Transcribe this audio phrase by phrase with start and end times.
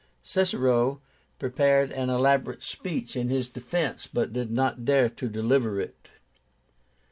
[0.23, 0.99] Cicero
[1.37, 6.09] prepared an elaborate speech in his defence, but did not dare to deliver it.